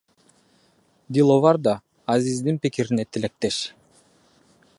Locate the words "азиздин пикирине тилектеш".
2.13-3.57